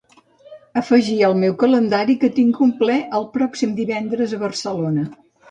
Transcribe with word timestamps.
Afegir 0.79 1.17
al 1.27 1.35
meu 1.41 1.53
calendari 1.63 2.15
que 2.23 2.31
tinc 2.39 2.63
un 2.67 2.73
ple 2.81 2.97
el 3.19 3.29
pròxim 3.37 3.77
divendres 3.83 4.35
a 4.35 4.43
Barcelona. 4.47 5.07